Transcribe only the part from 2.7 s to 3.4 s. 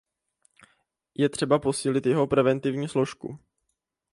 složku.